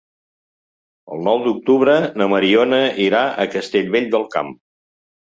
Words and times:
El 1.15 1.21
nou 1.27 1.43
d'octubre 1.43 1.99
na 2.23 2.31
Mariona 2.33 2.83
irà 3.07 3.23
a 3.45 3.49
Castellvell 3.55 4.13
del 4.19 4.29
Camp. 4.37 4.55